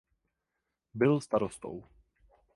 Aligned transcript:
Byl 0.93 1.21
starostou. 1.21 1.83